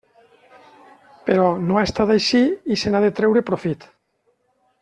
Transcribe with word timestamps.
Però 1.27 1.51
no 1.67 1.77
ha 1.77 1.83
estat 1.89 2.15
així 2.15 2.43
i 2.77 2.81
se 2.85 2.95
n'ha 2.95 3.05
de 3.07 3.15
treure 3.21 3.45
profit. 3.51 3.91